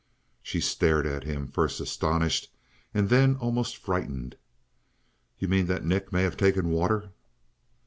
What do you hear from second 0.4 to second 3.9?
She stared at him, first astonished, and then almost